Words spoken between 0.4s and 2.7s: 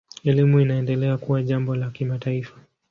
inaendelea kuwa jambo la kimataifa.